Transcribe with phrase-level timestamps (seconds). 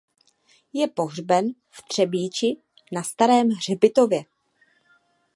[0.73, 2.57] Je pohřben v Třebíči
[2.91, 4.23] na Starém hřbitově.